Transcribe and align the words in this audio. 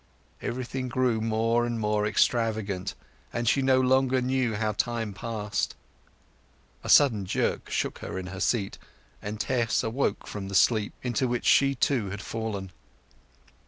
Everything 0.41 0.87
grew 0.87 1.21
more 1.21 1.63
and 1.63 1.79
more 1.79 2.07
extravagant, 2.07 2.95
and 3.31 3.47
she 3.47 3.61
no 3.61 3.79
longer 3.79 4.19
knew 4.19 4.55
how 4.55 4.71
time 4.71 5.13
passed. 5.13 5.75
A 6.83 6.89
sudden 6.89 7.23
jerk 7.23 7.69
shook 7.69 7.99
her 7.99 8.17
in 8.17 8.25
her 8.33 8.39
seat, 8.39 8.79
and 9.21 9.39
Tess 9.39 9.83
awoke 9.83 10.25
from 10.25 10.47
the 10.47 10.55
sleep 10.55 10.93
into 11.03 11.27
which 11.27 11.45
she, 11.45 11.75
too, 11.75 12.09
had 12.09 12.23
fallen. 12.23 12.71